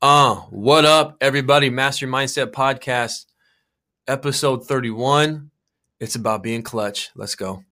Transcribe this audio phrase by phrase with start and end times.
[0.00, 1.70] Uh, what up, everybody?
[1.70, 3.26] Master Mindset Podcast,
[4.06, 5.50] episode 31.
[5.98, 7.10] It's about being clutch.
[7.16, 7.64] Let's go.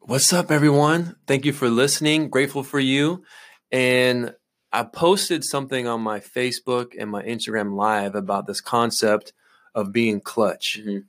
[0.00, 1.16] What's up, everyone?
[1.26, 2.30] Thank you for listening.
[2.30, 3.22] Grateful for you.
[3.70, 4.34] And
[4.72, 9.34] I posted something on my Facebook and my Instagram live about this concept
[9.74, 10.80] of being clutch.
[10.82, 11.04] Mhm.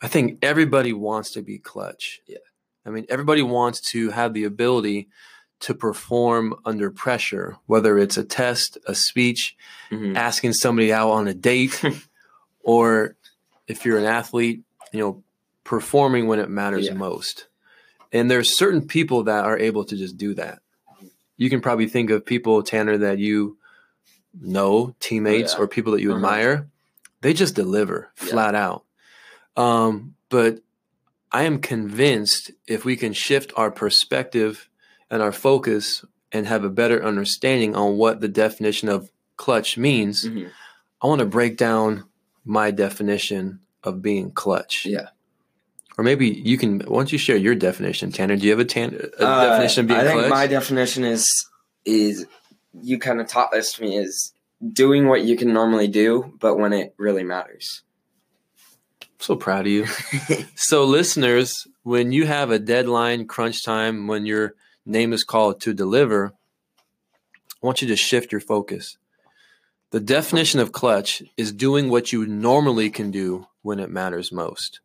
[0.00, 2.20] I think everybody wants to be clutch.
[2.26, 2.38] Yeah.
[2.86, 5.08] I mean, everybody wants to have the ability
[5.60, 9.56] to perform under pressure, whether it's a test, a speech,
[9.90, 10.14] Mhm.
[10.16, 11.82] asking somebody out on a date,
[12.60, 13.16] or
[13.66, 15.24] if you're an athlete, you know,
[15.64, 16.94] performing when it matters Yeah.
[16.94, 17.46] most.
[18.12, 20.60] And there's certain people that are able to just do that.
[21.36, 23.58] You can probably think of people, Tanner, that you
[24.40, 25.60] know, teammates yeah.
[25.60, 26.16] or people that you Uh-huh.
[26.18, 26.68] admire.
[27.20, 28.28] They just deliver Yeah.
[28.30, 28.84] flat out.
[29.58, 30.60] Um, but
[31.32, 34.68] I am convinced if we can shift our perspective
[35.10, 40.24] and our focus and have a better understanding on what the definition of clutch means,
[40.24, 40.50] Mhm.
[41.02, 42.04] I want to break down
[42.44, 44.84] my definition of being clutch.
[44.86, 45.08] Yeah.
[45.96, 46.80] Or maybe you can.
[46.80, 48.36] Why don't you share your definition, Tanner?
[48.36, 50.30] Do you have a, tan- a Uh, definition of being I think clutch?
[50.30, 51.26] my definition is
[51.84, 52.26] is
[52.80, 54.32] you kind of taught this to me is
[54.72, 57.82] doing what you can normally do, but when it really matters.
[59.18, 59.86] So proud of you.
[60.54, 64.54] so, listeners, when you have a deadline, crunch time, when your
[64.86, 66.32] name is called to deliver,
[67.62, 68.96] I want you to shift your focus.
[69.90, 74.80] The definition of clutch is doing what you normally can do when it matters most.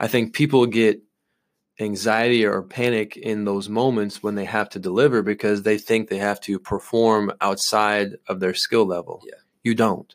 [0.00, 1.02] I think people get
[1.80, 6.18] anxiety or panic in those moments when they have to deliver because they think they
[6.18, 9.22] have to perform outside of their skill level.
[9.26, 9.34] Yeah.
[9.62, 10.14] You don't.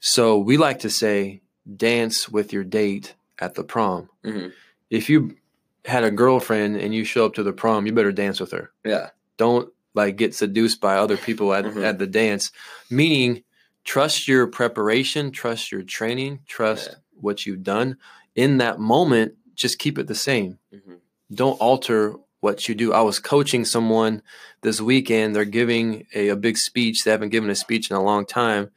[0.00, 1.42] So we like to say,
[1.76, 4.08] dance with your date at the prom.
[4.24, 4.52] Mhm.
[4.90, 5.36] If you
[5.84, 8.70] had a girlfriend and you show up to the prom, you better dance with her
[8.84, 9.10] Yeah.
[9.36, 11.82] don't like get seduced by other people at, Mhm.
[11.82, 12.50] at the dance
[12.90, 13.42] meaning
[13.84, 16.98] trust your preparation trust your training trust Yeah.
[17.20, 17.96] what you've done
[18.34, 20.98] in that moment just keep it the same Mhm.
[21.32, 24.22] don't alter what you do i was coaching someone
[24.60, 28.02] this weekend they're giving a, a big speech they haven't given a speech in a
[28.04, 28.70] long time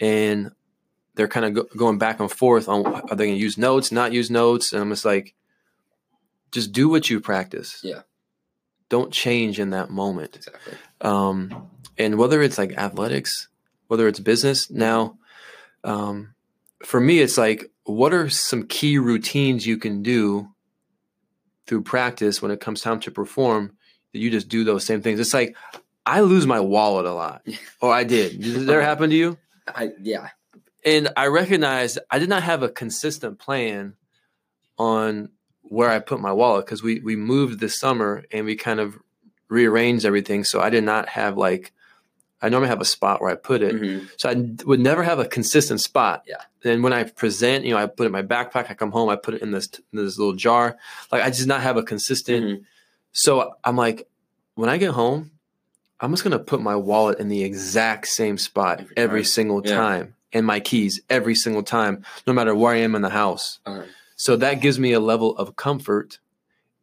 [0.00, 0.52] and
[1.14, 3.90] they're kind of go- going back and forth on are they going to use notes
[3.92, 5.34] not use notes and i'm just like
[6.52, 8.02] just do what you practice Yeah.
[8.88, 10.74] don't change in that moment Exactly.
[11.00, 13.46] um, and whether it's like athletics,
[13.86, 14.68] whether it's business.
[14.68, 15.16] Now,
[15.84, 16.34] um,
[16.82, 20.48] for me, it's like, what are some key routines you can do
[21.68, 23.76] through practice when it comes time to perform
[24.12, 25.20] that you just do those same things?
[25.20, 25.54] It's like,
[26.04, 27.46] I lose my wallet a lot.
[27.80, 28.40] Oh, I did.
[28.40, 29.38] Did that ever happen to you?
[29.68, 30.30] I yeah.
[30.84, 33.94] And I recognized I did not have a consistent plan
[34.78, 35.30] on
[35.62, 38.98] where I put my wallet because we we moved this summer and we kind of
[39.48, 40.44] rearranged everything.
[40.44, 41.72] So I did not have like
[42.42, 43.74] I normally have a spot where I put it.
[43.74, 44.08] Mhm.
[44.18, 44.34] So I
[44.66, 46.24] would never have a consistent spot.
[46.26, 46.42] Yeah.
[46.62, 48.70] Then when I present, you know, I put it in my backpack.
[48.70, 50.76] I come home, I put it in this in this little jar.
[51.10, 52.44] Like I just not have a consistent.
[52.44, 52.64] Mhm.
[53.12, 54.06] So I'm like,
[54.56, 55.30] when I get home,
[56.00, 59.76] I'm just gonna put my wallet in the exact same spot Every every, single Yeah.
[59.76, 63.60] time, and my keys every single time, no matter where I am in the house.
[64.16, 66.18] So that gives me a level of comfort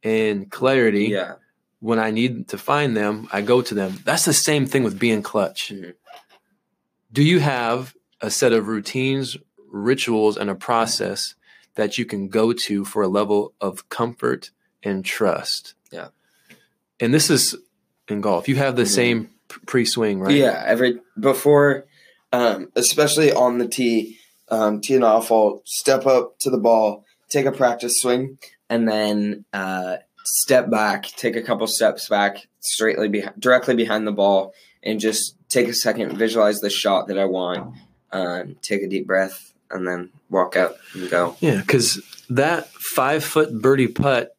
[0.03, 1.05] and clarity.
[1.09, 1.35] yeah.
[1.79, 3.99] When I need to find them, I go to them.
[4.05, 5.71] That's the same thing with being clutch.
[5.73, 5.95] Mhm.
[7.11, 9.35] Do you have a set of routines,
[9.67, 11.33] rituals, and a process
[11.75, 14.51] that you can go to for a level of comfort
[14.83, 15.73] and trust?
[15.91, 16.09] Yeah.
[16.99, 17.55] And this is
[18.07, 18.47] in golf.
[18.47, 18.87] You have the Mhm.
[19.01, 19.29] same
[19.65, 20.35] pre swing, right?
[20.35, 21.85] Yeah, every before,
[22.31, 24.17] um, especially on the tee,
[24.49, 28.37] um, tee and off, I'll step up to the ball, take a practice swing,
[28.69, 34.11] and then uh, step back, take a couple steps back, straightly behind, directly behind the
[34.11, 37.75] ball, and just take a second, visualize the shot that I want,
[38.11, 41.35] um, take a deep breath, and then walk out and go.
[41.39, 44.35] Yeah, because that five foot birdie putt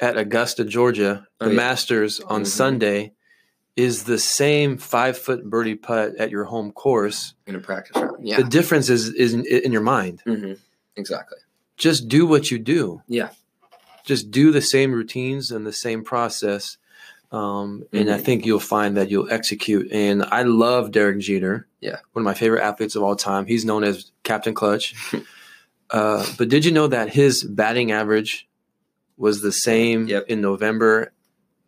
[0.00, 1.54] at Augusta, Georgia, the Oh, yeah.
[1.56, 2.46] Masters on Mhm.
[2.46, 3.12] Sunday,
[3.76, 7.34] is the same five foot birdie putt at your home course.
[7.46, 8.36] In a practice round, yeah.
[8.36, 10.20] The difference is is in, in your mind.
[10.24, 10.52] hmm
[10.96, 11.38] Exactly.
[11.78, 13.02] Just do what you do.
[13.08, 13.30] Yeah.
[14.04, 16.76] Just do the same routines and the same process.
[17.30, 18.24] Um, and I Mhm.
[18.24, 19.90] think you'll find that you'll execute.
[19.90, 21.66] And I love Derek Jeter.
[21.80, 21.96] Yeah.
[22.12, 23.46] One of my favorite athletes of all time.
[23.46, 24.94] He's known as Captain Clutch.
[25.90, 28.46] uh, but did you know that his batting average
[29.16, 30.26] was the same Yep.
[30.28, 31.12] in November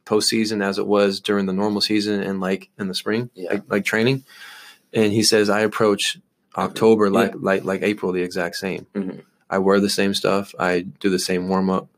[0.05, 3.53] postseason as it was during the normal season and like in the spring, Yeah.
[3.55, 4.25] like, like training?
[4.93, 6.19] And he says, I approach
[6.56, 8.87] October like, like, like April the exact same.
[8.95, 9.23] Mhm.
[9.51, 10.55] I wear the same stuff.
[10.59, 11.89] I do the same warm up.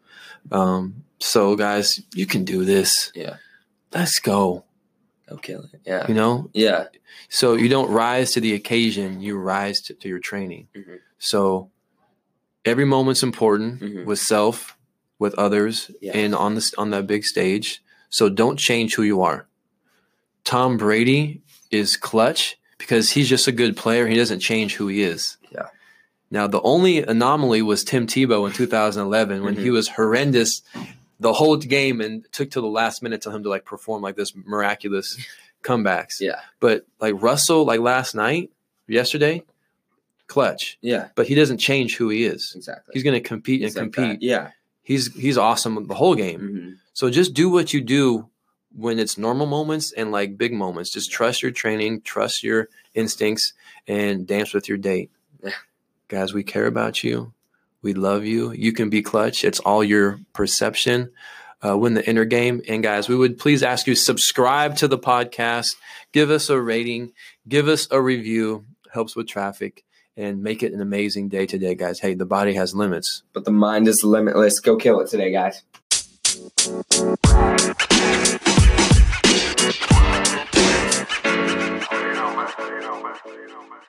[0.50, 3.10] Um, so guys, you can do this.
[3.14, 3.36] Yeah.
[3.92, 4.64] Let's go.
[5.28, 5.80] Go kill it.
[5.84, 6.06] Yeah.
[6.08, 6.86] You know, Yeah.
[7.28, 10.68] so you don't rise to the occasion, you rise to, to your training.
[10.76, 10.98] Mhm.
[11.18, 11.70] So
[12.64, 14.04] every moment's important Mhm.
[14.04, 14.76] with self,
[15.18, 16.12] with others, Yeah.
[16.16, 17.82] and on this on that big stage.
[18.08, 19.46] So don't change who you are.
[20.44, 24.06] Tom Brady is clutch because he's just a good player.
[24.06, 25.36] He doesn't change who he is.
[25.50, 25.68] Yeah.
[26.30, 29.72] Now the only anomaly was Tim Tebow in 2011 when he Mhm.
[29.72, 30.62] was horrendous
[31.18, 34.16] the whole game and took till the last minute to him to like perform like
[34.16, 35.16] this miraculous
[35.62, 36.20] comebacks.
[36.20, 36.40] Yeah.
[36.60, 38.50] But like Russell, like last night,
[38.86, 39.42] yesterday,
[40.26, 40.78] clutch.
[40.82, 41.08] Yeah.
[41.14, 42.52] But he doesn't change who he is.
[42.54, 42.92] Exactly.
[42.92, 44.20] He's going to compete and compete.
[44.22, 44.50] Yeah.
[44.86, 46.40] He's he's awesome the whole game.
[46.40, 48.28] hmm So just do what you do
[48.72, 50.92] when it's normal moments and like big moments.
[50.92, 53.52] Just trust your training, trust your instincts,
[53.88, 55.10] and dance with your date.
[55.42, 55.50] Yeah.
[56.06, 57.32] Guys, we care about you.
[57.82, 58.52] We love you.
[58.52, 59.44] You can be clutch.
[59.44, 61.10] It's all your perception.
[61.66, 62.62] Uh, win the inner game.
[62.68, 65.74] And guys, we would please ask you subscribe to the podcast,
[66.12, 67.12] give us a rating,
[67.48, 68.64] give us a review.
[68.92, 69.82] Helps with traffic
[70.16, 72.00] and make it an amazing day today, guys.
[72.00, 73.22] Hey, the body has limits.
[73.32, 74.60] But the mind is limitless.
[74.60, 75.62] Go kill it today, guys.
[76.66, 77.14] You
[82.14, 82.48] know, man.
[82.58, 83.16] You know, man.
[83.26, 83.80] You know, man.